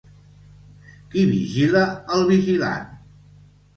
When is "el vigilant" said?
2.17-2.89